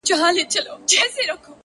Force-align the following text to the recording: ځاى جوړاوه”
ځاى 0.07 0.43
جوړاوه” 0.89 1.49